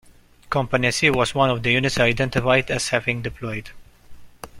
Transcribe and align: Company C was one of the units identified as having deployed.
Company 0.49 0.89
C 0.89 1.11
was 1.11 1.35
one 1.35 1.51
of 1.51 1.61
the 1.61 1.69
units 1.71 1.99
identified 1.99 2.71
as 2.71 2.89
having 2.89 3.21
deployed. 3.21 3.69